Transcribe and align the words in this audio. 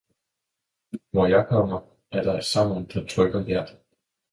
Hvor 1.11 1.25
jeg 1.27 1.45
kommer, 1.49 1.81
er 2.11 2.23
der 2.23 2.37
et 2.37 2.43
savn, 2.45 2.85
der 2.85 3.07
trykker 3.07 3.41
hjertet. 3.45 3.77